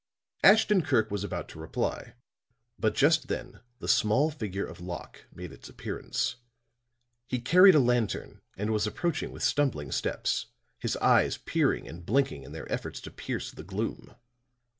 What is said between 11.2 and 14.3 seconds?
peering and blinking in their efforts to pierce the gloom.